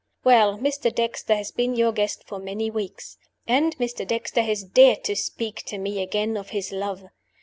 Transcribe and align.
"Well, 0.23 0.57
Mr. 0.57 0.91
Dexter 0.91 1.35
has 1.35 1.51
been 1.51 1.75
your 1.75 1.91
guest 1.91 2.23
for 2.25 2.39
many 2.39 2.71
weeks; 2.71 3.19
and 3.45 3.77
Mr. 3.77 4.03
Dexter 4.03 4.41
has 4.41 4.63
dared 4.63 5.03
to 5.03 5.15
speak 5.15 5.61
to 5.67 5.77
me 5.77 6.01
again 6.01 6.37
of 6.37 6.49
his 6.49 6.71
love. 6.71 7.03